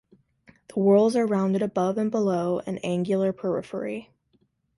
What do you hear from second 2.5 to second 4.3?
an angular periphery.